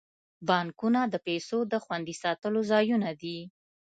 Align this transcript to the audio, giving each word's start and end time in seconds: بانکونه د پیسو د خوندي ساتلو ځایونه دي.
بانکونه 0.47 1.01
د 1.07 1.15
پیسو 1.27 1.57
د 1.71 1.73
خوندي 1.83 2.15
ساتلو 2.23 2.59
ځایونه 2.71 3.09
دي. 3.21 3.39